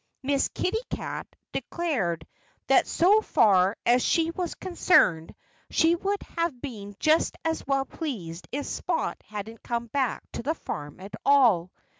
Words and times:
Miss 0.23 0.47
Kitty 0.47 0.81
Cat 0.89 1.27
declared 1.51 2.25
that 2.65 2.87
so 2.87 3.21
far 3.21 3.77
as 3.85 4.03
she 4.03 4.31
was 4.31 4.55
concerned 4.55 5.35
she 5.69 5.93
would 5.93 6.23
have 6.39 6.59
been 6.59 6.95
just 6.99 7.35
as 7.45 7.63
well 7.67 7.85
pleased 7.85 8.47
if 8.51 8.65
Spot 8.65 9.21
hadn't 9.27 9.61
come 9.61 9.85
back 9.85 10.23
to 10.31 10.41
the 10.41 10.55
farm 10.55 10.99
at 10.99 11.13
all. 11.23 11.69